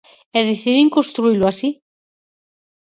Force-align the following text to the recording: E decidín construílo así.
E 0.37 0.39
decidín 0.49 0.93
construílo 0.95 1.45
así. 1.51 1.69